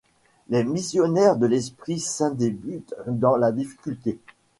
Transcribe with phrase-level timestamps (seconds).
[0.49, 4.17] Les Missionnaires de l'Esprit-Saint débutent dans la difficulté.